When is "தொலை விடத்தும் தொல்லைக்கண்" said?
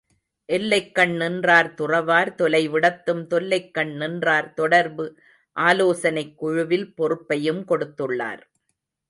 2.35-3.93